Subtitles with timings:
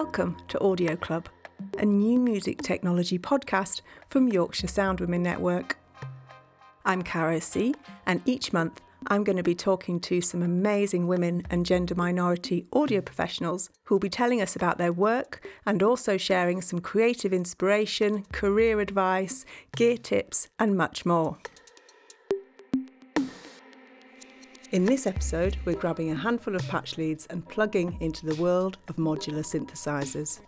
[0.00, 1.28] Welcome to Audio Club,
[1.76, 5.76] a new music technology podcast from Yorkshire Sound Women Network.
[6.84, 7.74] I'm Caro C,
[8.06, 12.64] and each month I'm going to be talking to some amazing women and gender minority
[12.72, 17.32] audio professionals who will be telling us about their work and also sharing some creative
[17.32, 19.44] inspiration, career advice,
[19.74, 21.38] gear tips, and much more.
[24.70, 28.76] In this episode, we're grabbing a handful of patch leads and plugging into the world
[28.88, 30.40] of modular synthesizers.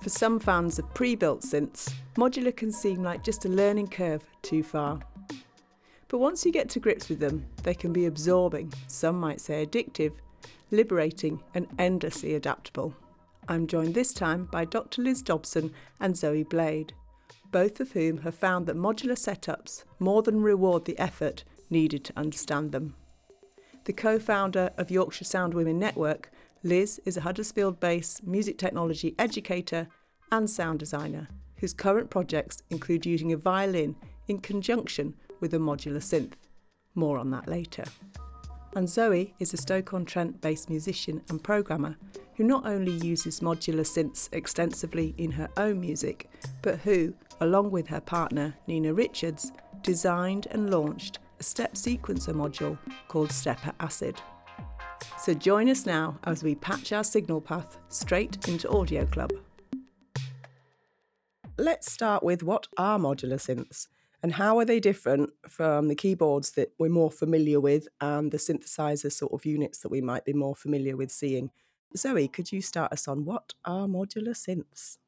[0.00, 4.22] For some fans of pre built synths, modular can seem like just a learning curve
[4.42, 5.00] too far.
[6.06, 9.66] But once you get to grips with them, they can be absorbing, some might say
[9.66, 10.12] addictive,
[10.70, 12.94] liberating, and endlessly adaptable.
[13.48, 15.02] I'm joined this time by Dr.
[15.02, 16.92] Liz Dobson and Zoe Blade,
[17.50, 22.12] both of whom have found that modular setups more than reward the effort needed to
[22.16, 22.94] understand them.
[23.84, 26.30] The co founder of Yorkshire Sound Women Network,
[26.62, 29.88] Liz is a Huddersfield based music technology educator
[30.30, 33.96] and sound designer whose current projects include using a violin
[34.28, 36.32] in conjunction with a modular synth.
[36.94, 37.84] More on that later.
[38.74, 41.96] And Zoe is a Stoke-on-Trent based musician and programmer
[42.36, 46.30] who not only uses modular synths extensively in her own music,
[46.62, 53.32] but who, along with her partner Nina Richards, designed and launched step sequencer module called
[53.32, 54.20] Stepper Acid.
[55.18, 59.32] So join us now as we patch our signal path straight into Audio Club.
[61.58, 63.88] Let's start with what are modular synths
[64.22, 68.38] and how are they different from the keyboards that we're more familiar with and the
[68.38, 71.50] synthesizer sort of units that we might be more familiar with seeing?
[71.96, 74.98] Zoe, could you start us on what are modular synths?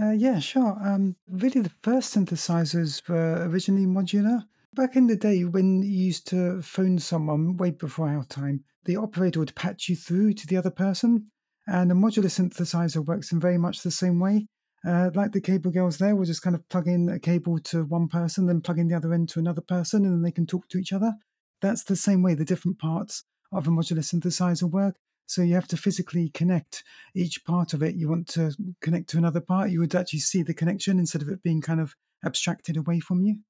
[0.00, 0.78] Uh, yeah, sure.
[0.82, 4.46] Um, really, the first synthesizers were originally modular.
[4.74, 8.96] Back in the day when you used to phone someone way before our time, the
[8.96, 11.26] operator would patch you through to the other person.
[11.66, 14.46] And a modular synthesizer works in very much the same way.
[14.82, 17.84] Uh, like the cable girls there, we'll just kind of plug in a cable to
[17.84, 20.46] one person, then plug in the other end to another person, and then they can
[20.46, 21.12] talk to each other.
[21.60, 24.96] That's the same way the different parts of a modular synthesizer work.
[25.26, 26.82] So you have to physically connect
[27.14, 27.94] each part of it.
[27.94, 31.28] You want to connect to another part, you would actually see the connection instead of
[31.28, 31.94] it being kind of
[32.24, 33.40] abstracted away from you.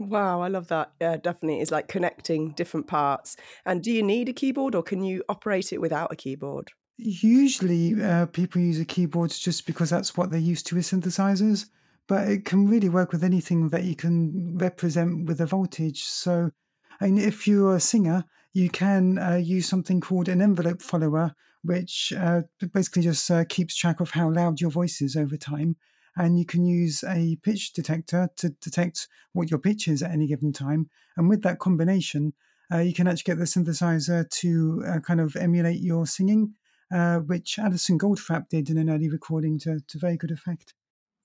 [0.00, 0.92] Wow, I love that.
[0.98, 1.60] Yeah, definitely.
[1.60, 3.36] It's like connecting different parts.
[3.66, 6.70] And do you need a keyboard or can you operate it without a keyboard?
[6.96, 11.66] Usually, uh, people use a keyboard just because that's what they're used to with synthesizers,
[12.08, 16.04] but it can really work with anything that you can represent with a voltage.
[16.04, 16.50] So,
[16.98, 18.24] I mean, if you're a singer,
[18.54, 23.76] you can uh, use something called an envelope follower, which uh, basically just uh, keeps
[23.76, 25.76] track of how loud your voice is over time
[26.16, 30.26] and you can use a pitch detector to detect what your pitch is at any
[30.26, 30.88] given time.
[31.16, 32.32] And with that combination,
[32.72, 36.54] uh, you can actually get the synthesizer to uh, kind of emulate your singing,
[36.92, 40.74] uh, which Alison Goldfrapp did in an early recording to, to very good effect.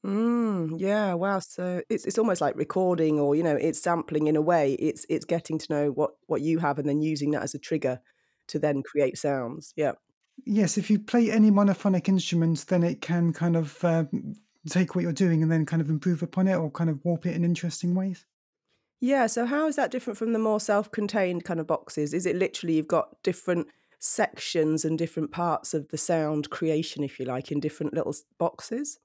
[0.05, 1.39] Mm, yeah, wow.
[1.39, 4.73] So it's it's almost like recording, or you know, it's sampling in a way.
[4.73, 7.59] It's it's getting to know what what you have, and then using that as a
[7.59, 7.99] trigger
[8.49, 9.73] to then create sounds.
[9.75, 9.93] Yeah.
[10.45, 14.03] Yes, if you play any monophonic instruments, then it can kind of uh,
[14.69, 17.25] take what you're doing and then kind of improve upon it or kind of warp
[17.25, 18.25] it in interesting ways?
[19.01, 22.13] Yeah, so how is that different from the more self contained kind of boxes?
[22.13, 23.67] Is it literally you've got different
[23.99, 28.99] sections and different parts of the sound creation, if you like, in different little boxes?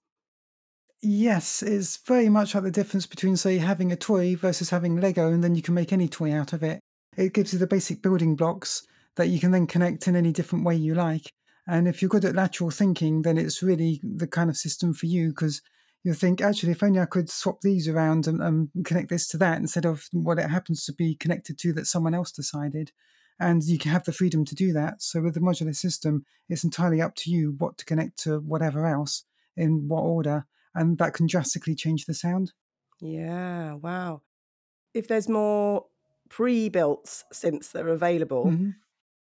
[1.02, 5.32] Yes, it's very much like the difference between, say, having a toy versus having Lego,
[5.32, 6.80] and then you can make any toy out of it.
[7.16, 10.64] It gives you the basic building blocks that you can then connect in any different
[10.64, 11.30] way you like.
[11.66, 15.06] And if you're good at lateral thinking, then it's really the kind of system for
[15.06, 15.62] you because
[16.02, 19.38] you'll think, actually, if only I could swap these around and, and, connect this to
[19.38, 22.92] that instead of what it happens to be connected to that someone else decided.
[23.38, 25.02] And you can have the freedom to do that.
[25.02, 28.86] So with the modular system, it's entirely up to you what to connect to whatever
[28.86, 29.24] else
[29.56, 30.46] in what order.
[30.74, 32.52] And that can drastically change the sound.
[33.00, 34.22] Yeah, wow.
[34.92, 35.86] If there's more
[36.28, 38.70] pre built synths that are available, mm-hmm.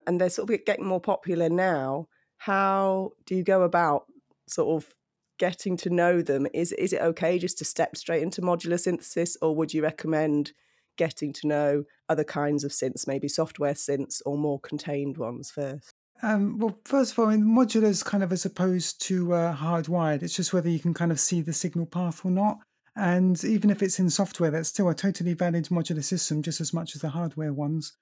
[0.08, 2.08] And they're sort of getting more popular now,
[2.38, 4.06] how do you go about
[4.48, 4.94] sort of
[5.40, 6.48] getting to know them?
[6.54, 10.54] Is is it okay just to step straight into modular synthesis, or would you recommend
[10.98, 15.92] getting to know other kinds of synths, maybe software synths or more contained ones first?
[16.22, 19.56] Um, well, first of all, I mean, modular is kind of as opposed to uh,
[19.56, 20.24] hardwired.
[20.24, 22.60] It's just whether you can kind of see the signal path or not.
[22.96, 26.74] And even if it's in software, that's still a totally valid modular system, just as
[26.74, 27.94] much as the hardware ones.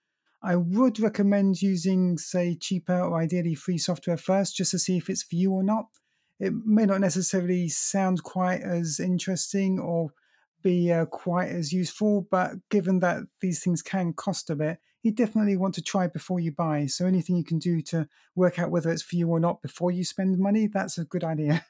[0.43, 5.09] I would recommend using, say, cheaper or ideally free software first just to see if
[5.09, 5.87] it's for you or not.
[6.39, 10.09] It may not necessarily sound quite as interesting or
[10.63, 15.11] be uh, quite as useful, but given that these things can cost a bit, you
[15.11, 16.85] definitely want to try before you buy.
[16.87, 19.91] So anything you can do to work out whether it's for you or not before
[19.91, 21.65] you spend money, that's a good idea.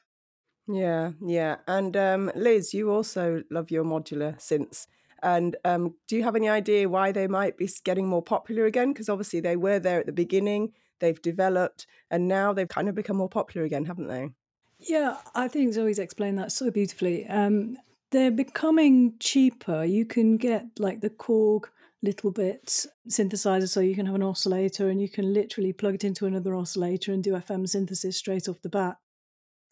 [0.68, 1.56] Yeah, yeah.
[1.66, 4.86] And um, Liz, you also love your modular synths.
[5.22, 8.92] And um, do you have any idea why they might be getting more popular again?
[8.92, 12.94] Because obviously they were there at the beginning, they've developed, and now they've kind of
[12.94, 14.30] become more popular again, haven't they?
[14.78, 17.26] Yeah, I think Zoe's explained that so beautifully.
[17.28, 17.76] Um,
[18.10, 19.84] they're becoming cheaper.
[19.84, 21.64] You can get like the Korg
[22.02, 26.04] little bits synthesizer, so you can have an oscillator and you can literally plug it
[26.04, 28.96] into another oscillator and do FM synthesis straight off the bat.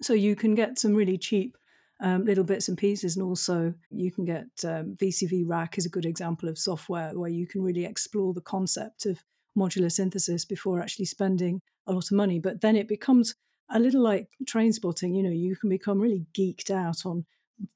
[0.00, 1.58] So you can get some really cheap
[2.02, 5.90] um, little bits and pieces, and also you can get um, VCV Rack is a
[5.90, 9.22] good example of software where you can really explore the concept of
[9.58, 12.38] modular synthesis before actually spending a lot of money.
[12.38, 13.34] But then it becomes
[13.70, 15.14] a little like train spotting.
[15.14, 17.26] You know, you can become really geeked out on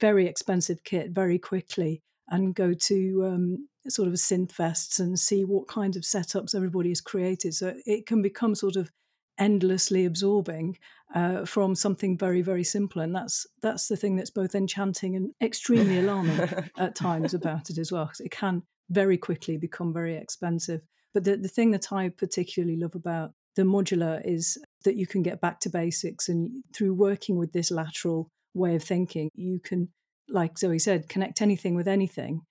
[0.01, 5.45] very expensive kit very quickly and go to um, sort of synth fests and see
[5.45, 7.55] what kind of setups everybody has created.
[7.55, 8.91] So it can become sort of
[9.39, 10.77] endlessly absorbing
[11.15, 15.31] uh, from something very very simple and that's that's the thing that's both enchanting and
[15.43, 16.39] extremely alarming
[16.79, 20.81] at times about it as well because it can very quickly become very expensive
[21.13, 25.23] but the, the thing that i particularly love about the modular is that you can
[25.23, 29.31] get back to basics and through working with this lateral way of thinking.
[29.35, 29.89] You can,
[30.29, 32.43] like Zoe said, connect anything with anything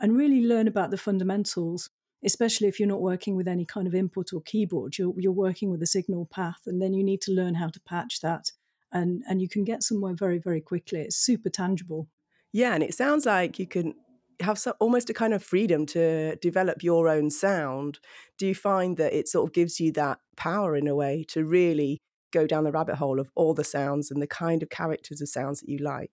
[0.00, 1.88] and really learn about the fundamentals,
[2.24, 4.98] especially if you're not working with any kind of input or keyboard.
[4.98, 7.80] You're, you're working with a signal path, and then you need to learn how to
[7.80, 8.52] patch that.
[8.92, 11.00] And, and you can get somewhere very, very quickly.
[11.00, 12.08] It's super tangible.
[12.52, 13.94] Yeah, and it sounds like you can
[14.40, 18.00] have some, almost a kind of freedom to develop your own sound.
[18.38, 21.44] Do you find that it sort of gives you that power in a way to
[21.44, 22.02] really
[22.32, 25.28] go down the rabbit hole of all the sounds and the kind of characters of
[25.28, 26.10] sounds that you like?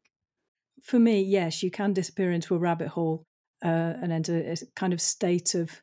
[0.81, 3.25] For me, yes, you can disappear into a rabbit hole
[3.63, 5.81] uh, and enter a kind of state of,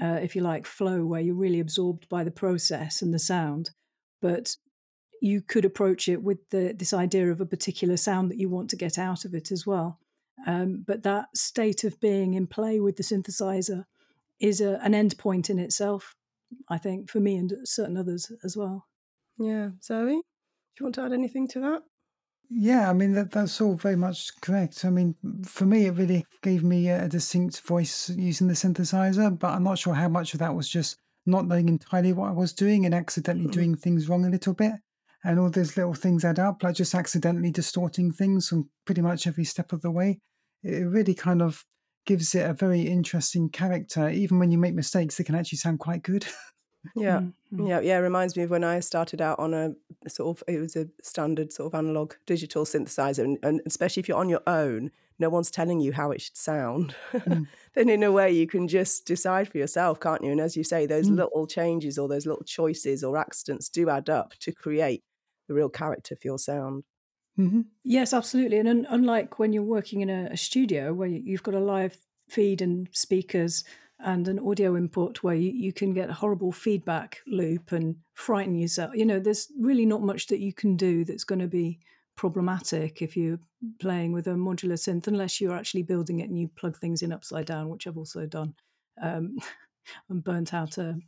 [0.00, 3.70] uh, if you like, flow where you're really absorbed by the process and the sound.
[4.20, 4.56] But
[5.20, 8.70] you could approach it with the, this idea of a particular sound that you want
[8.70, 9.98] to get out of it as well.
[10.46, 13.84] Um, but that state of being in play with the synthesizer
[14.40, 16.14] is a, an end point in itself,
[16.68, 18.86] I think, for me and certain others as well.
[19.38, 19.70] Yeah.
[19.82, 20.22] Zoe, do
[20.80, 21.82] you want to add anything to that?
[22.50, 24.84] Yeah, I mean that that's all very much correct.
[24.84, 25.14] I mean,
[25.44, 29.78] for me, it really gave me a distinct voice using the synthesizer, but I'm not
[29.78, 30.96] sure how much of that was just
[31.26, 33.52] not knowing entirely what I was doing and accidentally mm-hmm.
[33.52, 34.72] doing things wrong a little bit.
[35.24, 39.26] And all those little things add up, like just accidentally distorting things on pretty much
[39.26, 40.20] every step of the way.
[40.62, 41.64] It really kind of
[42.04, 44.10] gives it a very interesting character.
[44.10, 46.26] Even when you make mistakes, they can actually sound quite good.
[46.94, 47.66] Yeah, mm-hmm.
[47.66, 47.98] yeah, yeah.
[47.98, 49.74] It reminds me of when I started out on a
[50.08, 54.08] sort of it was a standard sort of analog digital synthesizer, and, and especially if
[54.08, 56.94] you're on your own, no one's telling you how it should sound.
[57.12, 57.46] Mm.
[57.74, 60.30] then in a way, you can just decide for yourself, can't you?
[60.30, 61.16] And as you say, those mm.
[61.16, 65.02] little changes or those little choices or accidents do add up to create
[65.48, 66.84] the real character for your sound.
[67.38, 67.62] Mm-hmm.
[67.82, 68.58] Yes, absolutely.
[68.58, 71.96] And un- unlike when you're working in a, a studio where you've got a live
[72.28, 73.64] feed and speakers
[74.04, 78.54] and an audio import where you, you can get a horrible feedback loop and frighten
[78.54, 78.92] yourself.
[78.94, 81.80] You know, there's really not much that you can do that's going to be
[82.16, 83.40] problematic if you're
[83.80, 87.12] playing with a modular synth, unless you're actually building it and you plug things in
[87.12, 88.54] upside down, which I've also done
[89.02, 89.38] um,
[90.10, 90.98] and burnt out a,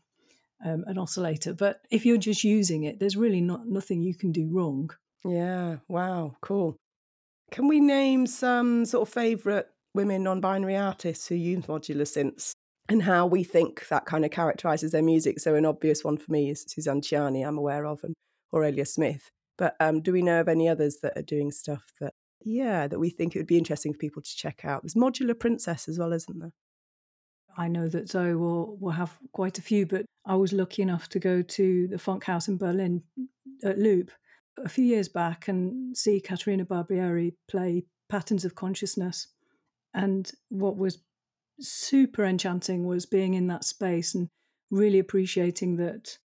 [0.65, 1.53] um, an oscillator.
[1.53, 4.91] But if you're just using it, there's really not nothing you can do wrong.
[5.23, 5.77] Yeah.
[5.87, 6.37] Wow.
[6.41, 6.77] Cool.
[7.51, 12.53] Can we name some sort of favourite women non-binary artists who use modular synths?
[12.89, 15.41] And how we think that kind of characterizes their music.
[15.41, 18.15] So, an obvious one for me is Suzanne Ciani, I'm aware of, and
[18.55, 19.31] Aurelia Smith.
[19.59, 22.13] But um, do we know of any others that are doing stuff that,
[22.45, 24.83] yeah, that we think it would be interesting for people to check out?
[24.83, 26.53] There's Modular Princess as well, isn't there?
[27.57, 31.09] I know that Zoe will, will have quite a few, but I was lucky enough
[31.11, 33.03] to go to the Funkhaus in Berlin
[33.65, 34.11] at Loop
[34.63, 39.29] a few years back and see Caterina Barbieri play Patterns of Consciousness.
[39.95, 40.99] And what was
[41.61, 44.29] super enchanting was being in that space and
[44.71, 46.19] really appreciating that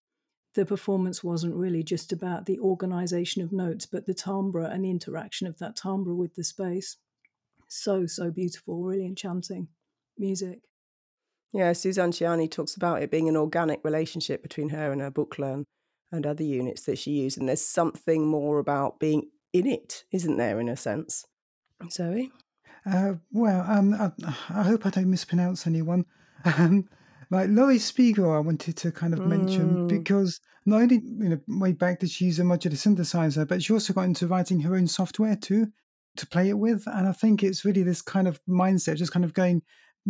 [0.54, 4.90] the performance wasn't really just about the organization of notes, but the timbre and the
[4.90, 6.96] interaction of that timbre with the space.
[7.68, 9.68] So, so beautiful, really enchanting
[10.18, 10.60] music.
[11.52, 15.64] Yeah, Suzanne Ciani talks about it being an organic relationship between her and her Buchla
[16.12, 17.38] and other units that she used.
[17.38, 21.26] And there's something more about being in it, isn't there, in a sense?
[21.90, 22.30] Zoe?
[22.86, 24.10] Uh, well, um, I,
[24.48, 26.06] I, hope I don't mispronounce anyone.
[26.42, 26.88] Um,
[27.30, 29.88] like Laurie Spiegel, I wanted to kind of mention mm.
[29.88, 33.72] because not only you know way back did she use a modular synthesizer, but she
[33.72, 35.66] also got into writing her own software too
[36.16, 36.84] to play it with.
[36.86, 39.62] And I think it's really this kind of mindset, just kind of going,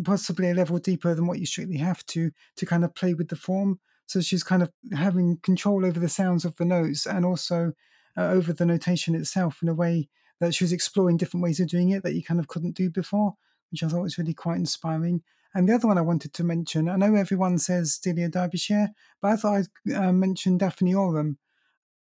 [0.04, 3.28] possibly a level deeper than what you strictly have to to kind of play with
[3.28, 3.80] the form.
[4.06, 7.72] So she's kind of having control over the sounds of the notes and also
[8.16, 10.08] uh, over the notation itself in a way
[10.40, 12.90] that she was exploring different ways of doing it that you kind of couldn't do
[12.90, 13.34] before,
[13.70, 15.22] which I thought was really quite inspiring.
[15.54, 19.32] And the other one I wanted to mention, I know everyone says Delia Derbyshire, but
[19.32, 21.38] I thought I'd uh, mention Daphne Oram.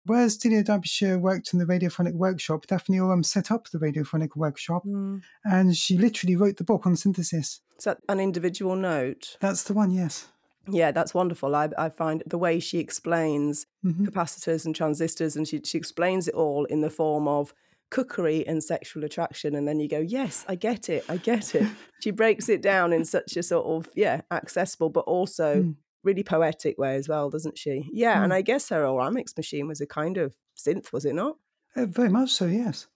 [0.05, 4.83] Whereas Delia Derbyshire worked in the radiophonic workshop, Daphne Oram set up the radiophonic workshop
[4.86, 5.21] Mm.
[5.43, 7.62] and she literally wrote the book on synthesis.
[7.77, 9.38] Is that an individual note?
[9.39, 10.27] That's the one, yes.
[10.67, 11.55] Yeah, that's wonderful.
[11.55, 16.27] I, I find the way she explains hmm capacitors and transistors, and she, she explains
[16.27, 17.53] it all in the form of
[17.91, 19.55] cookery and sexual attraction.
[19.55, 21.03] And then you go, yes, I get it.
[21.10, 21.67] I get it.
[22.01, 25.75] she breaks it down in such a sort of, yeah, accessible, but also Mm.
[26.03, 27.89] really poetic way as well, doesn't she?
[27.91, 28.24] Yeah.
[28.24, 28.36] And Mm.
[28.36, 31.38] I guess her Oramics machine was a kind of synth, was it not?
[31.75, 32.88] Uh, very much so, yes.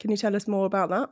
[0.00, 1.10] Can you tell us more about that?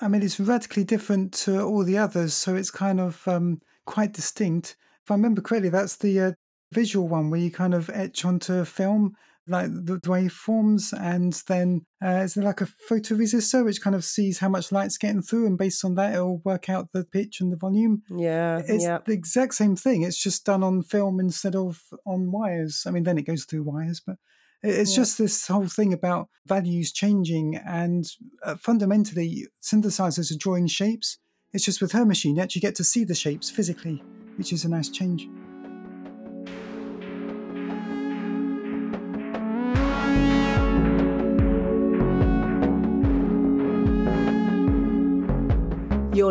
[0.00, 4.12] I mean, it's radically different to all the others, so it's kind of um, quite
[4.14, 4.76] distinct.
[5.04, 6.32] If I remember correctly, that's the uh,
[6.72, 9.14] visual one where you kind of etch onto film
[9.46, 14.04] like the, the waveforms, and then uh, is there like a photoresistor which kind of
[14.04, 17.40] sees how much light's getting through, and based on that, it'll work out the pitch
[17.40, 18.02] and the volume.
[18.08, 18.62] Yeah.
[18.66, 18.98] It's yeah.
[19.04, 20.02] the exact same thing.
[20.02, 22.84] It's just done on film instead of on wires.
[22.86, 24.16] I mean, then it goes through wires, but
[24.62, 24.96] it's Yeah.
[24.96, 28.04] just this whole thing about values changing and
[28.44, 31.18] uh, fundamentally synthesizers are drawing shapes.
[31.52, 34.04] It's just with her machine, that you actually get to see the shapes physically,
[34.36, 35.28] which is a nice change.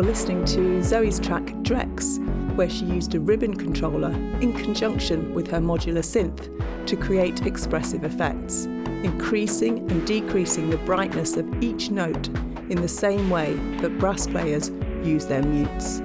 [0.00, 2.16] You're listening to Zoe's track Drex,
[2.56, 6.48] where she used a ribbon controller in conjunction with her modular synth
[6.86, 12.28] to create expressive effects, increasing and decreasing the brightness of each note
[12.70, 13.52] in the same way
[13.82, 14.70] that brass players
[15.04, 16.00] use their mutes.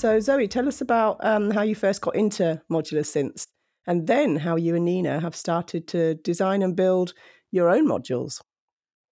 [0.00, 3.46] So, Zoe, tell us about um, how you first got into modular synths
[3.86, 7.12] and then how you and Nina have started to design and build
[7.52, 8.40] your own modules.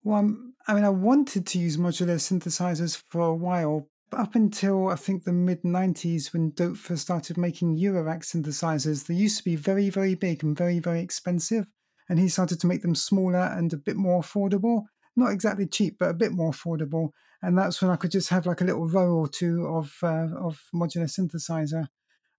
[0.05, 4.37] Well, I'm- I mean, I wanted to use modular synthesizers for a while, but up
[4.37, 9.39] until I think the mid 90s when Doepfer first started making Eurorack synthesizers, they used
[9.39, 11.67] to be very, very big and very, very expensive.
[12.09, 14.85] And he started to make them smaller and a bit more affordable.
[15.17, 17.11] Not exactly cheap, but a bit more affordable.
[17.47, 20.27] And that's when I could just have like a little row or two of, uh,
[20.37, 21.87] of modular synthesizer.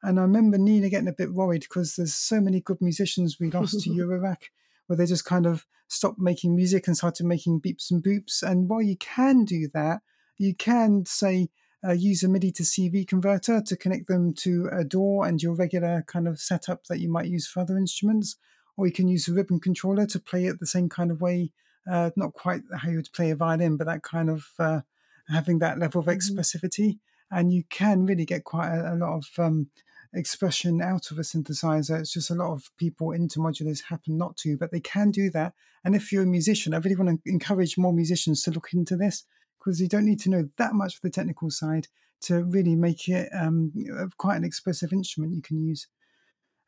[0.04, 3.50] And I remember Nina getting a bit worried because there's so many good musicians we
[3.50, 4.50] lost to Eurorack
[4.86, 8.44] where they just kind of stopped making music and started making beeps and boops.
[8.44, 10.02] And while you can do that,
[10.38, 11.52] you can say
[11.88, 15.56] uh, use a MIDI to CV converter to connect them to a DAW and your
[15.56, 18.36] regular kind of setup that you might use for other instruments.
[18.76, 21.54] Or you can use a ribbon controller to play it the same kind of way,
[21.90, 24.82] uh, not quite how you would play a violin, but that kind of uh,
[25.30, 26.18] having that level of Mhm.
[26.18, 27.00] expressivity.
[27.30, 29.70] And you can really get quite a, a lot of um,
[30.14, 32.00] expression out of a synthesizer.
[32.00, 35.30] It's just a lot of people into modulars happen not to, but they can do
[35.32, 35.54] that.
[35.84, 38.96] And if you're a musician, I really want to encourage more musicians to look into
[38.96, 39.26] this
[39.60, 41.88] because you don't need to know that much of the technical side
[42.22, 43.72] to really make it um,
[44.18, 45.88] quite an expressive instrument you can use.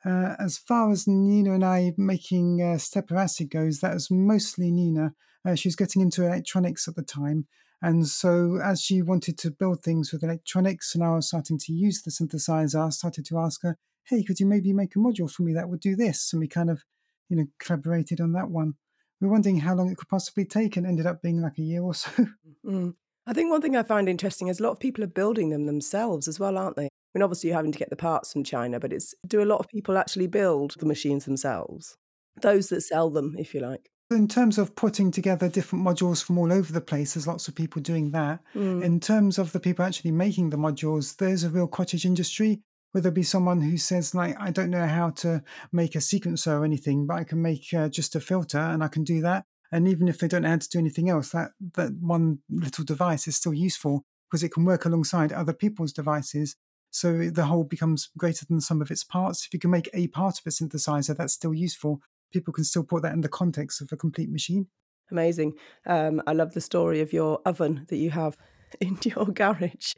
[0.05, 4.71] Uh, as far as Nina and I making uh, Stepper Acid goes, that was mostly
[4.71, 5.13] Nina.
[5.45, 7.47] Uh, she was getting into electronics at the time.
[7.81, 11.73] And so, as she wanted to build things with electronics, and I was starting to
[11.73, 15.31] use the synthesizer, I started to ask her, "Hey, could you maybe make a module
[15.31, 16.83] for me that would do this?" And we kind of,
[17.29, 18.75] you know, collaborated on that one.
[19.21, 21.63] We were wondering how long it could possibly take, and ended up being like a
[21.63, 22.11] year or so.
[22.65, 22.95] Mm.
[23.25, 25.65] I think one thing I find interesting is a lot of people are building them
[25.65, 26.85] themselves as well, aren't they?
[26.85, 29.45] I mean, obviously you're having to get the parts from China, but it's do a
[29.45, 31.97] lot of people actually build the machines themselves?
[32.41, 33.88] Those that sell them, if you like.
[34.11, 37.53] In terms of putting together different modules from all over the place, there's lots of
[37.53, 38.39] people doing that.
[38.55, 38.83] Mm.
[38.83, 42.61] In terms of the people actually making the modules, there's a real cottage industry
[42.91, 46.59] where there'll be someone who says, like, I don't know how to make a sequencer
[46.59, 49.45] or anything, but I can make uh, just a filter and I can do that.
[49.71, 52.83] And even if they don't know how to do anything else, that, that one little
[52.85, 56.55] device is still useful because it can work alongside other people's devices.
[56.89, 59.45] So the whole becomes greater than the sum of its parts.
[59.45, 62.01] If you can make a part of a synthesizer, that's still useful
[62.31, 64.67] people can still put that in the context of a complete machine.
[65.11, 65.53] Amazing.
[65.85, 68.37] Um, I love the story of your oven that you have
[68.79, 69.93] in your garage.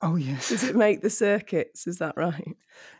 [0.00, 0.50] Oh, yes.
[0.50, 1.88] Does it make the circuits?
[1.88, 2.56] Is that right?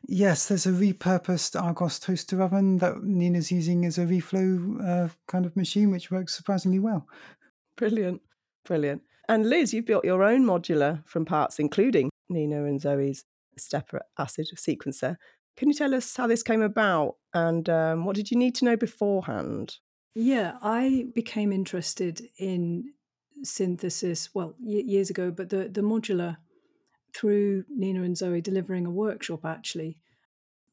[0.08, 5.46] Yes, there's a repurposed Argos toaster oven that Nina's using as a reflow uh, kind
[5.46, 7.06] of machine, which works surprisingly well.
[7.76, 8.20] Brilliant.
[8.64, 9.02] Brilliant.
[9.28, 13.22] And Liz, you've built your own modular from parts, including Nina and Zoe's
[13.56, 15.16] stepper acid sequencer.
[15.58, 18.64] Can you tell us how this came about and um, what did you need to
[18.64, 19.78] know beforehand?
[20.14, 22.92] Yeah, I became interested in
[23.42, 26.36] synthesis, well, y- years ago, but the, the modular
[27.12, 29.98] through Nina and Zoe delivering a workshop actually,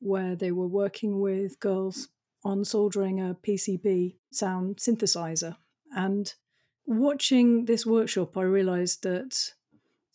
[0.01, 2.09] where they were working with girls
[2.43, 5.55] on soldering a PCB sound synthesizer.
[5.95, 6.31] And
[6.85, 9.35] watching this workshop, I realized that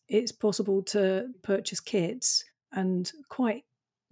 [0.06, 3.64] it's possible to purchase kits and quite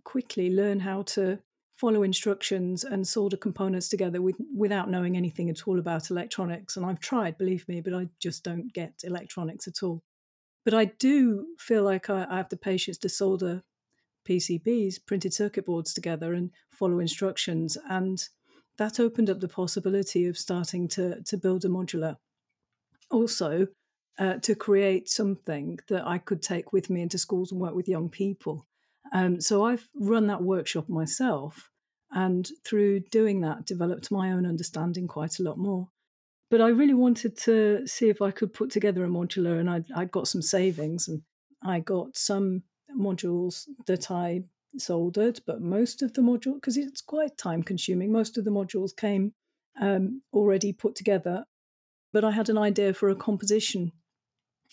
[0.08, 1.38] quickly learn how to
[1.76, 6.78] follow instructions and solder components together with, without knowing anything at all about electronics.
[6.78, 10.02] And I've tried, believe me, but I just don't get electronics at all.
[10.64, 13.64] But I do feel like I, I have the patience to solder
[14.26, 17.76] PCBs, printed circuit boards together, and follow instructions.
[17.90, 18.26] And
[18.78, 22.16] that opened up the possibility of starting to, to build a modular.
[23.10, 23.66] Also,
[24.18, 27.88] uh, to create something that I could take with me into schools and work with
[27.88, 28.64] young people.
[29.12, 31.70] Um, so I've run that workshop myself,
[32.10, 35.88] and through doing that, developed my own understanding quite a lot more.
[36.50, 40.10] But I really wanted to see if I could put together a modular, and I'd,
[40.10, 41.22] got some savings, and
[41.62, 42.62] I got some
[42.98, 44.44] modules that I
[44.76, 48.12] soldered, but most of the module because it's quite time consuming.
[48.12, 49.32] Most of the modules came
[49.80, 51.44] um, already put together,
[52.12, 53.92] but I had an idea for a composition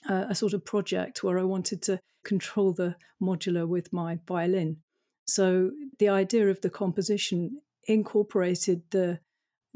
[0.09, 4.77] a sort of project where I wanted to control the modular with my violin.
[5.25, 9.19] So the idea of the composition incorporated the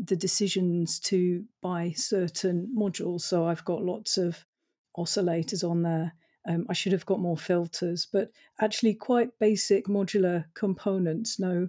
[0.01, 3.21] the decisions to buy certain modules.
[3.21, 4.45] So I've got lots of
[4.97, 6.13] oscillators on there.
[6.47, 11.37] Um, I should have got more filters, but actually quite basic modular components.
[11.37, 11.67] No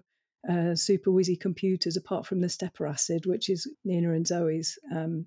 [0.48, 5.26] uh, super whizzy computers apart from the stepper acid, which is Nina and Zoe's um,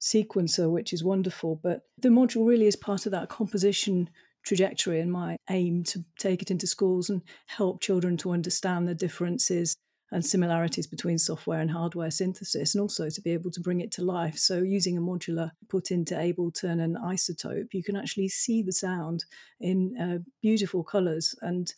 [0.00, 1.60] sequencer, which is wonderful.
[1.62, 4.10] But the module really is part of that composition
[4.42, 8.94] trajectory and my aim to take it into schools and help children to understand the
[8.94, 9.76] differences
[10.12, 13.92] and similarities between software and hardware synthesis, and also to be able to bring it
[13.92, 14.36] to life.
[14.36, 19.24] So, using a modular put into Ableton and iZotope, you can actually see the sound
[19.60, 21.72] in uh, beautiful colours and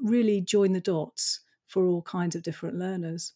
[0.00, 3.34] really join the dots for all kinds of different learners.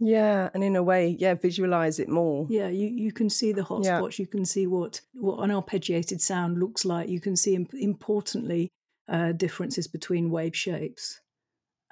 [0.00, 2.46] Yeah, and in a way, yeah, visualize it more.
[2.50, 4.18] Yeah, you, you can see the hotspots.
[4.18, 4.22] Yeah.
[4.22, 7.08] You can see what what an arpeggiated sound looks like.
[7.08, 8.70] You can see importantly
[9.08, 11.20] uh, differences between wave shapes.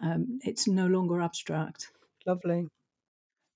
[0.02, 1.90] Um, it's no longer abstract.
[2.26, 2.68] Lovely.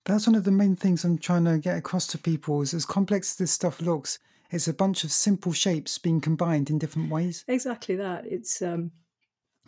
[0.05, 2.63] That's one of the main things I'm trying to get across to people.
[2.63, 6.71] Is as complex as this stuff looks, it's a bunch of simple shapes being combined
[6.71, 7.45] in different ways.
[7.49, 8.27] Exactly that.
[8.27, 8.93] It's um,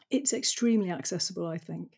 [0.09, 1.49] it's extremely accessible.
[1.49, 1.98] I think.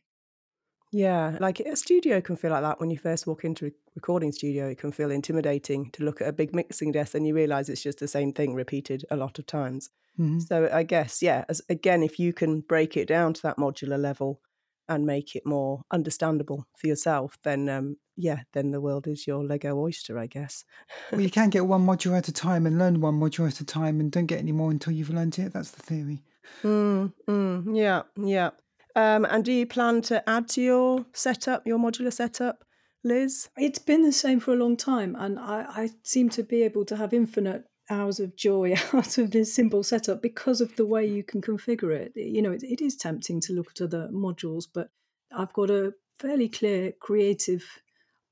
[0.92, 4.32] Yeah, like a studio can feel like that when you first walk into a recording
[4.32, 4.68] studio.
[4.68, 7.82] It can feel intimidating to look at a big mixing desk and you realize it's
[7.82, 9.90] just the same thing repeated a lot of times.
[10.18, 10.40] Mm-hmm.
[10.40, 13.98] So I guess, yeah, as, again, if you can break it down to that modular
[13.98, 14.40] level
[14.88, 19.44] and make it more understandable for yourself, then um, yeah, then the world is your
[19.44, 20.64] Lego oyster, I guess.
[21.12, 23.64] well, you can get one module at a time and learn one module at a
[23.64, 25.52] time, and don't get any more until you've learned it.
[25.52, 26.22] That's the theory.
[26.62, 28.50] Mm, mm, yeah, yeah.
[28.96, 32.64] Um, and do you plan to add to your setup, your modular setup,
[33.04, 33.48] Liz?
[33.56, 36.84] It's been the same for a long time, and I, I seem to be able
[36.86, 41.04] to have infinite hours of joy out of this simple setup because of the way
[41.04, 42.12] you can configure it.
[42.14, 44.90] You know, it, it is tempting to look at other modules, but
[45.32, 47.64] I've got a fairly clear creative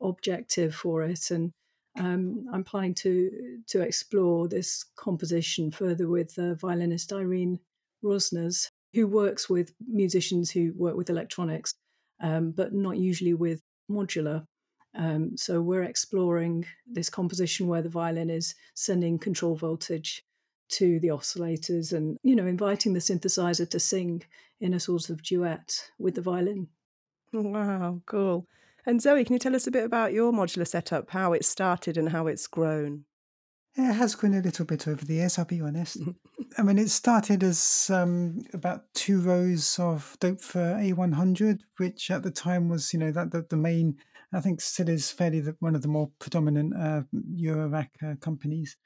[0.01, 1.53] objective for it, and
[1.99, 7.61] um, I'm planning to to explore this composition further with uh, violinist Irene
[8.05, 11.74] Rosners, who works with musicians who work with electronics,
[12.20, 14.46] um, but not usually with modular.
[14.94, 20.22] Um, so we're exploring this composition where the violin is sending control voltage
[20.70, 24.22] to the oscillators and you know inviting the synthesizer to sing
[24.61, 26.68] in a sort of duet with the violin
[27.33, 28.46] wow cool
[28.87, 31.98] And Zoe, can you tell us a bit about your modular setup, how it started
[31.98, 33.05] and how it's grown?
[33.78, 35.98] It has grown a little bit over the years, I'll be honest.
[36.58, 42.32] I mean, it started as um, about two rows of Doepfer A100, which at the
[42.32, 43.96] time was, you know, that the, the main,
[44.32, 47.02] I think still is fairly the, one of the more predominant uh,
[47.40, 48.76] Eurorack uh, companies.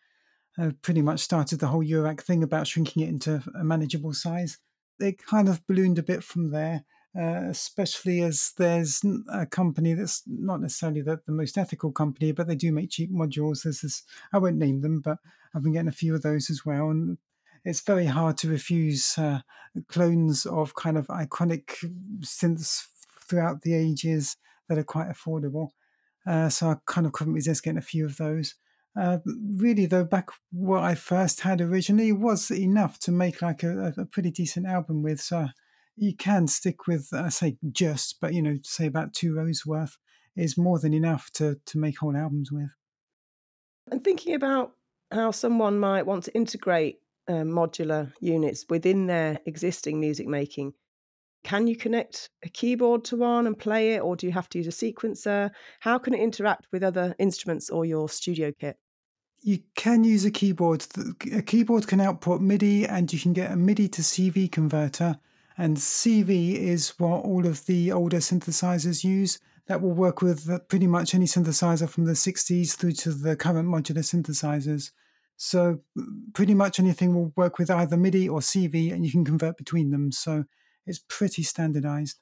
[0.61, 4.59] Uh, pretty much started the whole Eurorack thing about shrinking it into a manageable size.
[5.00, 6.85] They kind of ballooned a bit from there.
[7.14, 12.48] Uh, especially as there's a company that's not necessarily the, the, most ethical company, but
[12.48, 13.64] they do make cheap modules.
[13.64, 15.18] There's this, I won't name them, but
[15.55, 16.88] I've been getting a few of those as well.
[16.88, 17.18] And
[17.66, 19.40] it's very hard to refuse uh,
[19.88, 21.85] clones of kind of iconic
[22.20, 22.87] synths
[23.20, 24.38] throughout the ages
[24.70, 25.68] that are quite affordable.
[26.27, 28.55] Uh, so I kind of couldn't resist getting a few of those.
[28.98, 29.18] Uh,
[29.57, 34.05] really, though, back what I first had originally was enough to make like a, a
[34.05, 35.20] pretty decent album with.
[35.20, 35.48] So
[35.96, 39.96] you can stick with, I say just, but you know, say about two rows worth
[40.37, 42.70] is more than enough to to make whole albums with.
[43.90, 44.72] And thinking about
[45.11, 50.72] how someone might want to integrate uh, modular units within their existing music making,
[51.44, 54.59] can you connect a keyboard to one and play it, or do you have to
[54.59, 55.50] use a sequencer?
[55.81, 58.76] How can it interact with other instruments or your studio kit?
[59.42, 60.87] You can use a keyboard.
[61.33, 65.18] A keyboard can output MIDI, and you can get a MIDI to CV converter
[65.62, 69.38] and CV is what all of the older synthesizers use.
[69.68, 73.37] That will work with uh, pretty much any synthesizer from the 60s through to the
[73.37, 74.90] current modular synthesizers.
[75.37, 79.25] So, mm, pretty much anything will work with either MIDI or CV, and you can
[79.25, 80.11] convert between them.
[80.11, 80.46] So,
[80.85, 82.18] it's pretty standardized.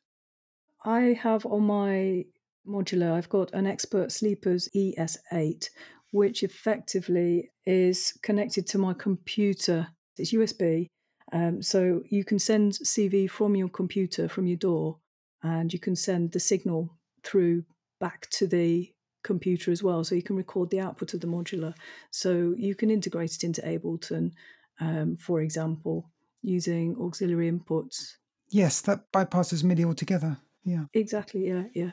[0.84, 2.26] I have on my
[2.68, 5.70] modular, I've got an Expert Sleepers ES8,
[6.12, 9.88] which effectively is connected to my computer.
[10.18, 10.88] It's USB,
[11.32, 14.94] um, so you can send CV from your computer, from your DAW,
[15.42, 17.64] and you can send the signal through
[18.00, 20.02] back to the computer as well.
[20.04, 21.74] So you can record the output of the modular.
[22.10, 24.32] So you can integrate it into Ableton,
[24.80, 26.10] um, for example,
[26.42, 28.14] using auxiliary inputs.
[28.48, 30.38] Yes, that bypasses MIDI altogether.
[30.64, 30.84] Yeah.
[30.94, 31.46] Exactly.
[31.46, 31.64] Yeah.
[31.74, 31.92] Yeah.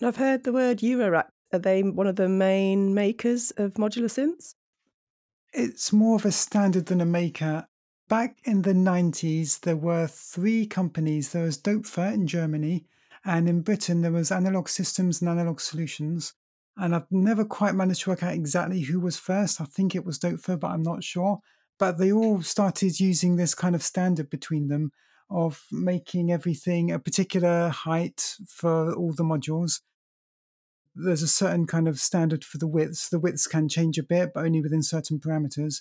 [0.00, 1.28] And I've heard the word Eurorack.
[1.52, 4.54] Are they one of the main makers of modular synths?
[5.52, 7.66] It's more of a standard than a maker
[8.12, 11.32] back in the 90s, there were three companies.
[11.32, 12.84] There was Doepfer in Germany,
[13.24, 16.34] and in Britain, there was Analog Systems and Analog Solutions.
[16.76, 19.62] And I've never quite managed to work out exactly who was first.
[19.62, 21.38] I think it was Doepfer, but I'm not sure.
[21.78, 24.92] But they all started using this kind of standard between them
[25.30, 29.80] of making everything a particular height for all the modules.
[30.94, 33.08] There's a certain kind of standard for the widths.
[33.08, 35.80] The widths can change a bit, but only within certain parameters.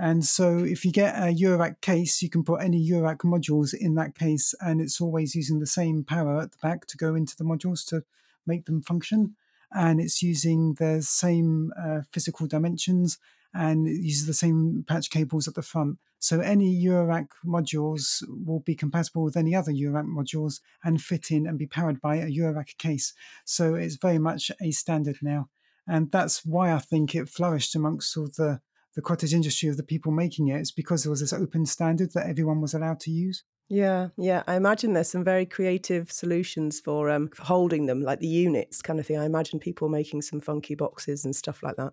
[0.00, 3.96] And so if you get a Eurorack case, you can put any Eurorack modules in
[3.96, 7.36] that case, and it's always using the same power at the back to go into
[7.36, 8.04] the modules to
[8.46, 9.34] make them function.
[9.72, 13.18] And it's using the same uh, physical dimensions
[13.54, 15.98] and it uses the same patch cables at the front.
[16.20, 21.46] So any Eurorack modules will be compatible with any other Eurorack modules and fit in
[21.46, 23.14] and be powered by a Eurorack case.
[23.44, 25.48] So it's very much a standard now.
[25.86, 28.60] And that's why I think it flourished amongst all the
[28.98, 30.58] the cottage industry of the people making it.
[30.58, 33.44] It's because there was this open standard that everyone was allowed to use.
[33.68, 34.42] Yeah, yeah.
[34.48, 38.98] I imagine there's some very creative solutions for um, holding them, like the units kind
[38.98, 39.16] of thing.
[39.16, 41.92] I imagine people making some funky boxes and stuff like that.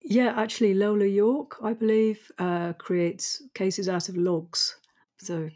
[0.00, 4.76] Yeah, actually, Lola York, I believe, uh, creates cases out of logs.
[5.18, 5.50] So,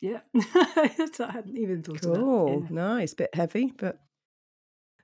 [0.00, 0.90] yeah, I
[1.30, 2.10] hadn't even thought cool.
[2.10, 2.24] of that.
[2.24, 2.68] Cool, yeah.
[2.74, 4.00] nice, bit heavy, but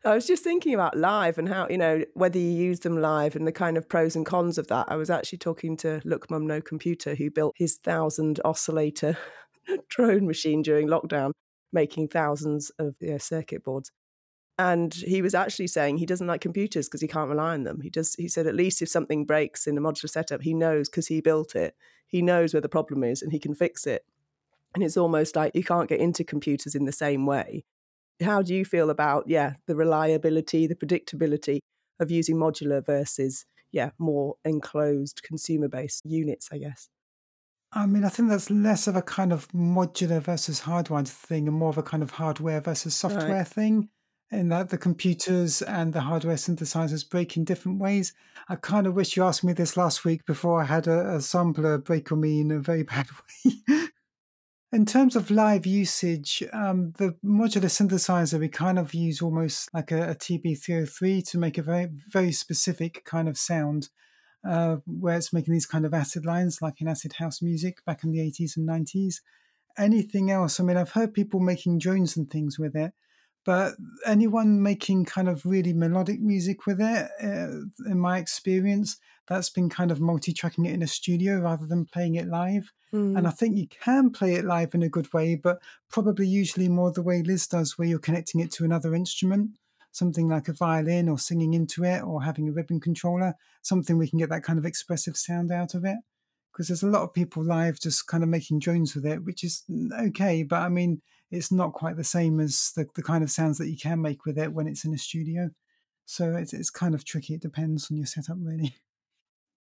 [0.03, 3.37] I was just thinking about live and how, you know, whether you use them live
[3.37, 4.87] and the kind of pros and cons of that.
[4.89, 9.19] I was actually talking to Look Mum No Computer, who built his thousand oscillator
[9.91, 11.33] drone machine during lockdown,
[11.71, 13.93] making thousands of you know, circuit boards.
[14.59, 17.83] And he was actually saying he doesn't like computers because he can't rely on them.
[17.83, 18.15] He does.
[18.15, 21.21] He said at least if something breaks in a modular setup, he knows because he
[21.21, 21.77] built it.
[22.07, 24.07] He knows where the problem is and he can fix it.
[24.75, 27.65] And it's almost like you can't get into computers in the same way
[28.23, 31.59] how do you feel about yeah the reliability the predictability
[31.99, 36.89] of using modular versus yeah more enclosed consumer based units i guess
[37.73, 41.57] I mean, I think that's less of a kind of modular versus hardwired thing and
[41.57, 43.47] more of a kind of hardware versus software right.
[43.47, 43.89] thing,
[44.31, 44.83] in that the mm-hmm.
[44.83, 48.13] computers and the hardware synthesizers break in different ways.
[48.49, 51.21] I kind of wish you asked me this last week before I had a, a
[51.21, 53.07] sampler break on me in a very bad
[53.47, 53.89] way.
[54.73, 59.91] In terms of live usage, um, the modular synthesizer, we kind of use almost like
[59.91, 63.89] a, a TB303 to make a very, very specific kind of sound,
[64.49, 68.05] uh, where it's making these kind of acid lines, like in acid house music back
[68.05, 69.17] in the 80s and 90s.
[69.77, 70.61] Anything else?
[70.61, 72.93] I mean, I've heard people making drones and things with it,
[73.45, 73.75] But
[74.05, 79.69] anyone making kind of really melodic music with it, uh, in my experience, that's been
[79.69, 82.73] kind of multi tracking it in a studio rather than playing it live.
[82.93, 83.17] Mm.
[83.17, 86.69] And I think you can play it live in a good way, but probably usually
[86.69, 89.53] more the way Liz does, where you're connecting it to another instrument,
[89.93, 94.09] something like a violin or singing into it or having a ribbon controller, something we
[94.09, 95.99] can get that kind of expressive sound out of it.
[96.53, 99.45] Because there's a lot of people live just kind of making drones with it, which
[99.45, 99.63] is
[100.01, 103.59] okay, but I mean, it's not quite the same as the, the kind of sounds
[103.59, 105.51] that you can make with it when it's in a studio.
[106.05, 107.35] So it's, it's kind of tricky.
[107.35, 108.75] It depends on your setup, really.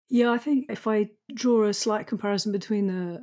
[0.08, 3.22] Yeah, I think if I draw a slight comparison between the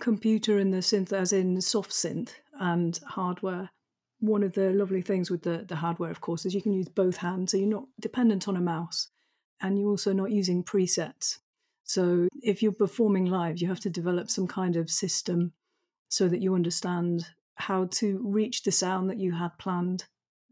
[0.00, 3.70] computer and the synth, as in soft synth and hardware,
[4.18, 6.88] one of the lovely things with the, the hardware, of course, is you can use
[6.88, 7.52] both hands.
[7.52, 9.08] So you're not dependent on a mouse
[9.60, 11.38] and you're also not using presets.
[11.84, 15.52] So if you're performing live, you have to develop some kind of system
[16.08, 17.26] so that you understand
[17.56, 20.04] how to reach the sound that you had planned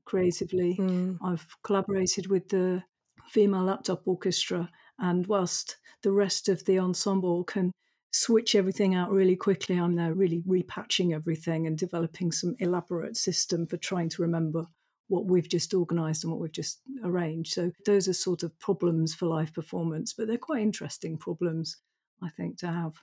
[0.04, 0.76] creatively.
[0.78, 1.18] Mm.
[1.22, 2.82] I've collaborated with the
[3.28, 7.72] Female Laptop Orchestra and whilst the rest of the ensemble can
[8.12, 13.66] switch everything out really quickly, I'm now really repatching everything and developing some elaborate system
[13.66, 14.66] for trying to remember
[15.08, 17.52] what we've just organised and what we've just arranged.
[17.52, 21.76] So those are sort of problems for live performance, but they're quite interesting problems,
[22.22, 22.94] I think, to have.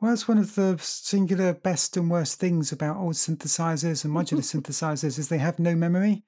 [0.00, 4.16] Well, that's one of the singular best and worst things about old synthesizers and mm-hmm.
[4.16, 6.24] modular synthesizers is they have no memory.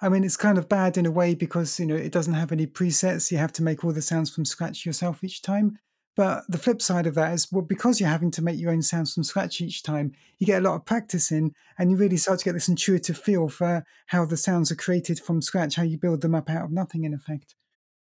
[0.00, 2.52] I mean, it's kind of bad in a way because you know it doesn't have
[2.52, 3.32] any presets.
[3.32, 5.78] You have to make all the sounds from scratch yourself each time.
[6.14, 8.82] But the flip side of that is, well, because you're having to make your own
[8.82, 12.16] sounds from scratch each time, you get a lot of practice in, and you really
[12.16, 15.82] start to get this intuitive feel for how the sounds are created from scratch, how
[15.82, 17.54] you build them up out of nothing, in effect.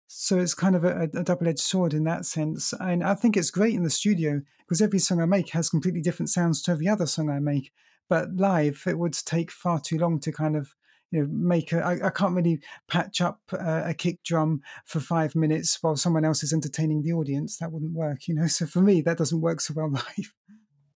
[0.07, 3.51] So it's kind of a, a double-edged sword in that sense, and I think it's
[3.51, 6.87] great in the studio because every song I make has completely different sounds to every
[6.87, 7.71] other song I make.
[8.07, 10.75] But live, it would take far too long to kind of
[11.11, 15.35] you know make a I, I can't really patch up a, kick drum for five
[15.35, 18.81] minutes while someone else is entertaining the audience that wouldn't work you know so for
[18.81, 20.33] me that doesn't work so well live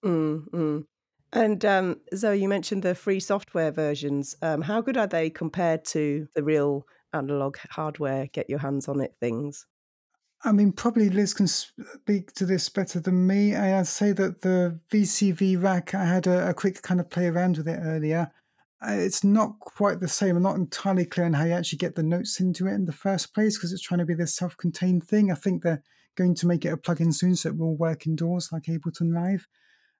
[0.03, 0.83] mm,
[1.31, 5.85] and um, zoe you mentioned the free software versions um, how good are they compared
[5.85, 9.65] to the real analog hardware get your hands on it things
[10.41, 13.57] I mean, probably Liz can speak to this better than me.
[13.57, 17.57] I'd say that the VCV rack, I had a, a, quick kind of play around
[17.57, 18.31] with it earlier
[18.87, 20.37] it's not quite the same.
[20.37, 22.93] I'm not entirely clear on how you actually get the notes into it in the
[22.93, 25.31] first place because it's trying to be this self contained thing.
[25.31, 25.83] I think they're
[26.15, 29.13] going to make it a plugin soon so it will work in DAWs like Ableton
[29.13, 29.47] Live.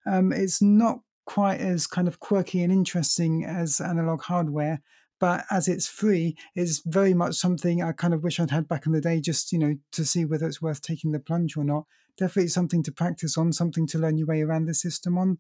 [0.06, 4.82] Um, it's not quite as kind of quirky and interesting as analog hardware,
[5.19, 8.86] but as it's free, it's very much something I kind of wish I'd had back
[8.86, 11.63] in the day just, you know, to see whether it's worth taking the plunge or
[11.63, 11.86] not.
[12.17, 15.39] Definitely something to practice on, something to learn your way around the system on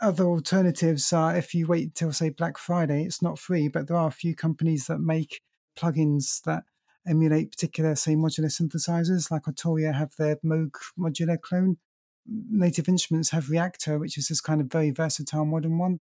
[0.00, 3.96] other alternatives are if you wait till say Black Friday, it's not free, but there
[3.96, 5.40] are a few companies that make
[5.76, 6.64] plugins that
[7.06, 9.30] emulate particular say modular synthesizers.
[9.30, 11.78] Like Arturia have their Moog modular clone.
[12.26, 16.00] Native Instruments have Reaktor, which is this kind of very versatile modern one.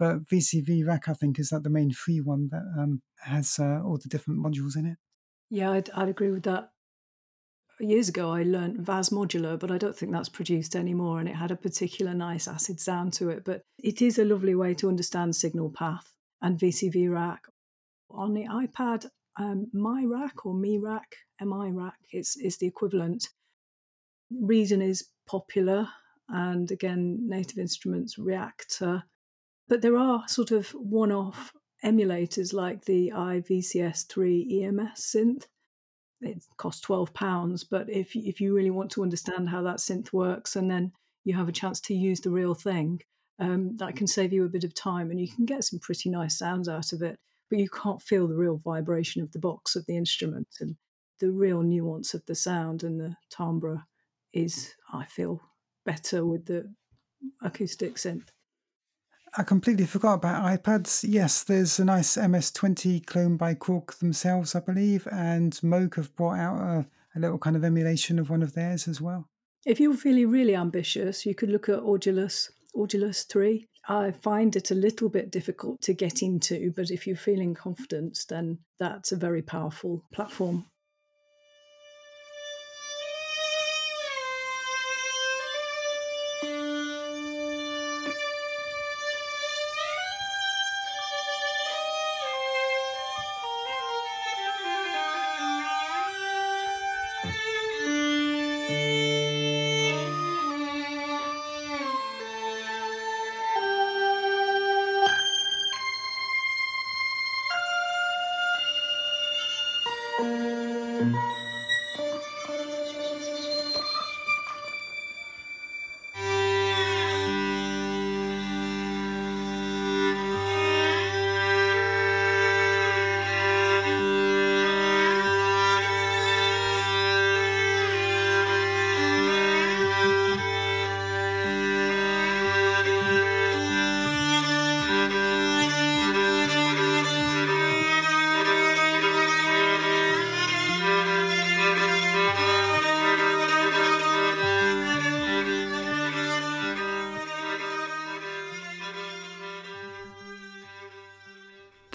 [0.00, 3.82] But VCV Rack, I think, is that the main free one that um, has uh,
[3.84, 4.96] all the different modules in it.
[5.50, 6.70] Yeah, I'd, I'd agree with that
[7.80, 11.20] years ago I learned Vaz Modular, but I don't think that's produced anymore.
[11.20, 13.44] And it had a particular nice acid sound to it.
[13.44, 17.42] But it is a lovely way to understand signal path and VCV rack.
[18.10, 19.06] On the iPad,
[19.38, 23.28] um, My Rack or Me Rack, MI Rack is, is the equivalent.
[24.30, 25.88] Reason is popular,
[26.28, 29.02] and again, Native Instruments Reaktor.
[29.70, 35.46] But there are sort of one off emulators like the iVCS3 EMS synth
[36.20, 37.64] it costs twelve pounds.
[37.64, 40.92] But if if you really want to understand how that synth works, and then
[41.24, 43.00] you have a chance to use the real thing,
[43.38, 46.10] um, that can save you a bit of time, and you can get some pretty
[46.10, 47.18] nice sounds out of it.
[47.48, 50.76] But you can't feel the real vibration of the box of the instrument and
[51.18, 53.86] the real nuance of the sound and the timbre
[54.32, 55.40] is, I feel,
[55.84, 56.72] better with the
[57.42, 58.28] acoustic synth.
[59.36, 61.04] I completely forgot about iPads.
[61.08, 66.38] Yes, there's a nice MS20 clone by Korg themselves, I believe, and Moog have brought
[66.38, 69.28] out a, a little kind of emulation of one of theirs as well.
[69.64, 73.66] If you're feeling really ambitious, you could look at Audulus, Audulus 3.
[73.88, 78.24] I find it a little bit difficult to get into, but if you're feeling confident,
[78.28, 80.66] then that's a very powerful platform.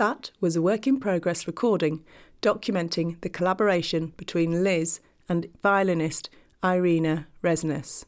[0.05, 2.03] That was a work in progress recording
[2.39, 6.29] documenting the collaboration between Liz and violinist
[6.63, 8.05] Irina Resnes.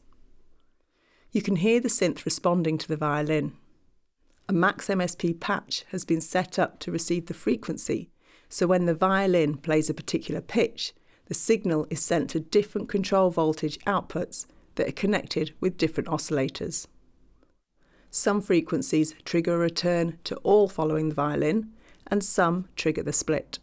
[1.32, 3.54] You can hear the synth responding to the violin.
[4.48, 8.10] A Max MSP patch has been set up to receive the frequency,
[8.48, 10.92] so when the violin plays a particular pitch,
[11.26, 16.86] the signal is sent to different control voltage outputs that are connected with different oscillators.
[18.08, 21.72] Some frequencies trigger a return to all following the violin,
[22.10, 23.58] and some trigger the split.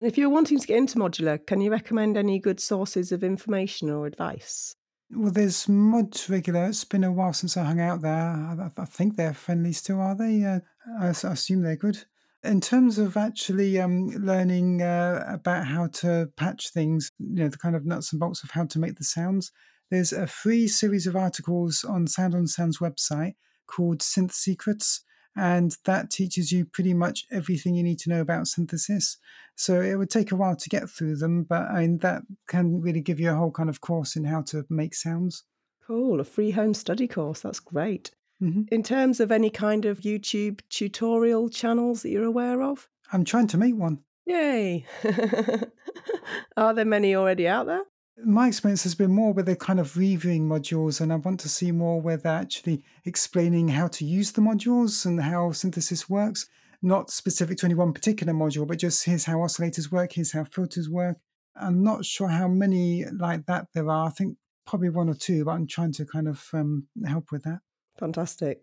[0.00, 3.90] If you're wanting to get into modular, can you recommend any good sources of information
[3.90, 4.74] or advice?
[5.12, 6.66] Well, there's Mod Regular.
[6.66, 8.14] It's been a while since I hung out there.
[8.14, 10.44] I, I think they're friendly still, are they?
[10.44, 10.60] Uh,
[11.00, 12.04] I, I, assume they're good.
[12.44, 17.58] In terms of actually um, learning uh, about how to patch things, you know, the
[17.58, 19.52] kind of nuts and bolts of how to make the sounds,
[19.90, 23.34] there's a free series of articles on Sound on Sound's website
[23.66, 25.04] called Synth Secrets
[25.36, 29.16] and that teaches you pretty much everything you need to know about synthesis.
[29.56, 32.80] So it would take a while to get through them, but I mean, that can
[32.80, 35.44] really give you a whole kind of course in how to make sounds.
[35.86, 37.40] Cool, a free home study course.
[37.40, 38.12] That's great.
[38.42, 38.62] Mm-hmm.
[38.72, 42.88] In terms of any kind of YouTube tutorial channels that you're aware of?
[43.12, 43.98] I'm trying to make one.
[44.24, 44.86] Yay!
[46.56, 47.82] Are there many already out there?
[48.24, 51.48] My experience has been more where they're kind of reviewing modules, and I want to
[51.48, 56.46] see more where they're actually explaining how to use the modules and how synthesis works.
[56.82, 60.44] Not specific to any one particular module, but just here's how oscillators work, here's how
[60.44, 61.18] filters work.
[61.56, 64.06] I'm not sure how many like that there are.
[64.06, 67.42] I think probably one or two, but I'm trying to kind of um, help with
[67.44, 67.60] that.
[67.98, 68.62] Fantastic.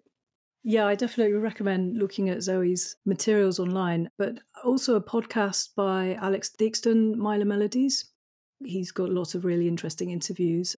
[0.63, 6.52] Yeah, I definitely recommend looking at Zoe's materials online, but also a podcast by Alex
[6.60, 8.12] Theakston, Mylar Melodies.
[8.63, 10.76] He's got lots of really interesting interviews.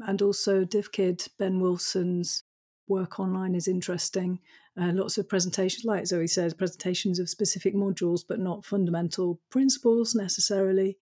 [0.00, 2.44] And also, DivKid, Ben Wilson's
[2.88, 4.40] work online is interesting.
[4.80, 10.14] Uh, lots of presentations, like Zoe says, presentations of specific modules, but not fundamental principles
[10.14, 10.98] necessarily.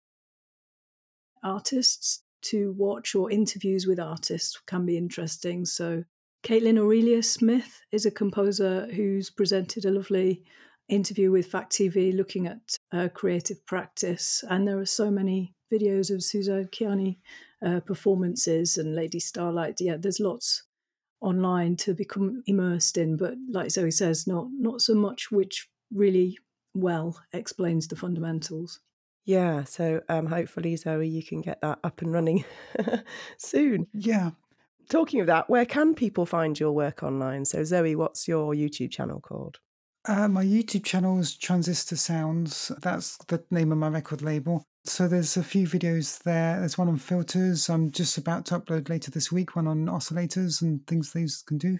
[1.43, 5.65] Artists to watch or interviews with artists can be interesting.
[5.65, 6.03] So,
[6.43, 10.43] Kaitlyn Aurelia Smith is a composer who's presented a lovely
[10.87, 14.43] interview with Fact TV looking at uh, creative practice.
[14.47, 17.17] And there are so many videos of Suzanne Ciani
[17.65, 19.79] uh, performances and Lady Starlight.
[19.79, 20.63] Yeah, there's lots
[21.21, 26.37] online to become immersed in, but like Zoe says, not not so much which really
[26.73, 28.79] well explains the fundamentals.
[29.25, 32.45] Yeah, so um, hopefully, Zoe, you can get that up and running
[33.37, 33.87] soon.
[33.93, 34.31] Yeah.
[34.87, 37.43] Talking of that, where can people find your work online?
[37.45, 39.57] So, Zoe, what's your YouTube channel called?
[40.07, 42.71] Uh, my YouTube channel is Transistor Sounds.
[42.83, 44.67] That's the name of my record label.
[44.87, 46.59] So there's a few videos there.
[46.59, 47.69] There's one on filters.
[47.69, 51.57] I'm just about to upload later this week, one on oscillators and things these can
[51.57, 51.79] do.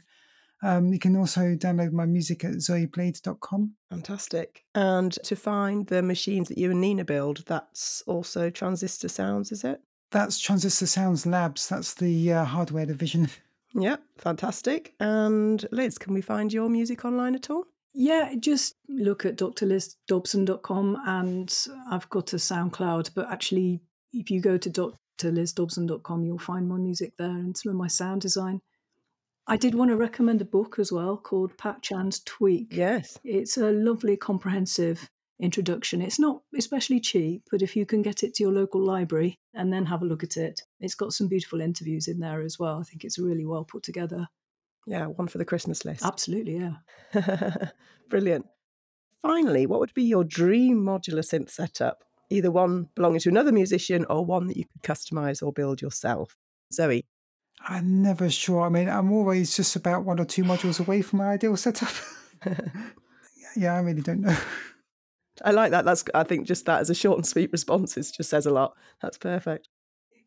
[0.63, 3.73] Um, you can also download my music at zoeblades.com.
[3.89, 4.63] Fantastic.
[4.73, 9.63] And to find the machines that you and Nina build, that's also Transistor Sounds, is
[9.63, 9.81] it?
[10.11, 11.67] That's Transistor Sounds Labs.
[11.67, 13.29] That's the uh, hardware division.
[13.77, 14.93] Yep, fantastic.
[15.01, 17.65] And Liz, can we find your music online at all?
[17.97, 23.81] Yeah, just look at drlizdobson.com and I've got a SoundCloud, but actually,
[24.11, 28.21] if you go to drlizdobson.com, you'll find my music there and some of my sound
[28.21, 28.59] design.
[29.47, 32.67] I did want to recommend a book as well called Patch and Tweak.
[32.71, 33.17] Yes.
[33.23, 36.01] It's a lovely, comprehensive introduction.
[36.01, 39.71] It's not especially cheap, but if you can get it to your local library and
[39.71, 42.79] then have a look at it, it's got some beautiful interviews in there as well.
[42.79, 44.27] I think it's really well put together.
[44.85, 46.03] Yeah, one for the Christmas list.
[46.03, 47.69] Absolutely, yeah.
[48.09, 48.45] Brilliant.
[49.21, 52.03] Finally, what would be your dream modular synth setup?
[52.29, 56.37] Either one belonging to another musician or one that you could customize or build yourself.
[56.71, 57.05] Zoe.
[57.61, 58.61] I'm never sure.
[58.61, 61.89] I mean, I'm always just about one or two modules away from my ideal setup.
[63.55, 64.37] yeah, I really don't know.
[65.43, 65.85] I like that.
[65.85, 68.51] That's I think just that as a short and sweet response is just says a
[68.51, 68.75] lot.
[69.01, 69.67] That's perfect.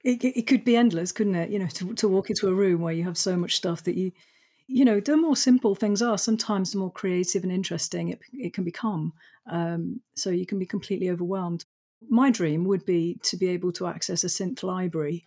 [0.04, 1.50] It, it could be endless, couldn't it?
[1.50, 3.96] You know, to, to walk into a room where you have so much stuff that
[3.96, 4.12] you
[4.68, 8.52] you know, the more simple things are, sometimes the more creative and interesting it, it
[8.52, 9.14] can become.
[9.50, 11.64] Um, so you can be completely overwhelmed.
[12.08, 15.26] My dream would be to be able to access a synth library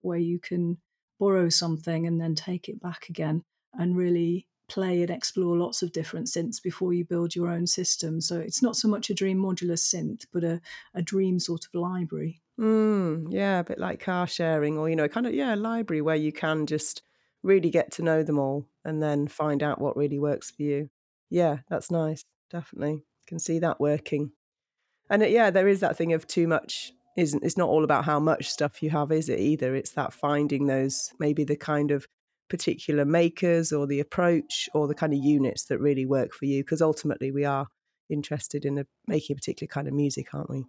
[0.00, 0.78] where you can
[1.20, 3.44] borrow something and then take it back again
[3.74, 8.22] and really play and explore lots of different synths before you build your own system.
[8.22, 10.62] So it's not so much a dream modular synth, but a,
[10.94, 12.40] a dream sort of library.
[12.58, 16.00] Mm, yeah, a bit like car sharing or, you know, kind of, yeah, a library
[16.00, 17.02] where you can just
[17.42, 20.90] really get to know them all and then find out what really works for you.
[21.30, 22.24] Yeah, that's nice.
[22.50, 23.04] Definitely.
[23.26, 24.32] Can see that working.
[25.08, 28.06] And it, yeah, there is that thing of too much isn't it's not all about
[28.06, 29.74] how much stuff you have, is it either?
[29.74, 32.06] It's that finding those maybe the kind of
[32.52, 36.62] particular makers or the approach or the kind of units that really work for you
[36.62, 37.66] because ultimately we are
[38.10, 40.66] interested in a, making a particular kind of music aren't we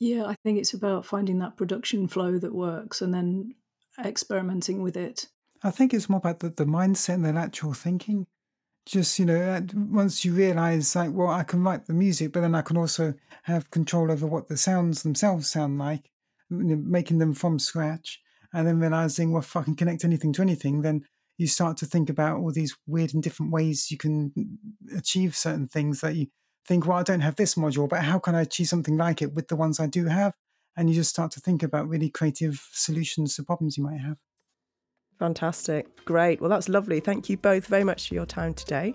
[0.00, 3.54] yeah i think it's about finding that production flow that works and then
[4.02, 5.28] experimenting with it
[5.66, 8.26] i think it's more about the, the mindset and the natural thinking
[8.86, 12.54] just you know once you realize like well i can write the music but then
[12.54, 13.14] i can also
[13.44, 16.10] have control over what the sounds themselves sound like
[16.48, 18.20] making them from scratch
[18.52, 21.04] and then realizing well if i can connect anything to anything then
[21.38, 25.36] you start to think about all these weird and different ways you can mm, achieve
[25.36, 26.28] certain things that you
[26.66, 29.34] think, well, I don't have this module, but how can I achieve something like it
[29.34, 30.34] with the ones I do have?
[30.76, 34.16] And you just start to think about really creative solutions to problems you might have.
[35.18, 36.04] Fantastic.
[36.04, 36.40] Great.
[36.40, 37.00] Well, that's lovely.
[37.00, 38.94] Thank you both very much for your time today.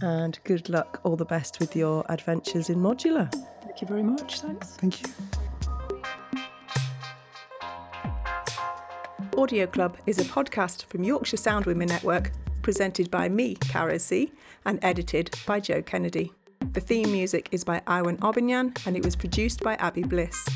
[0.00, 1.00] And good luck.
[1.04, 3.30] All the best with your adventures in modular.
[3.62, 4.40] Thank you very much.
[4.40, 4.76] Thanks.
[4.76, 5.08] Thank you.
[9.36, 12.32] Audio Club is a podcast from Yorkshire Sound Women Network,
[12.62, 14.32] presented by me, Cara C,
[14.64, 16.32] and edited by Joe Kennedy.
[16.72, 20.48] The theme music is by Iwan Obinyan and it was produced by Abby Bliss.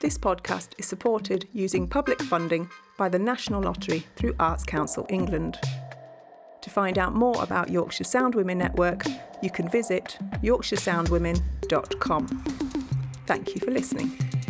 [0.00, 5.58] This podcast is supported using public funding by the National Lottery through Arts Council England.
[6.62, 9.04] To find out more about Yorkshire Sound Women Network,
[9.42, 12.26] you can visit yorkshiresoundwomen.com.
[13.26, 14.41] Thank you for listening.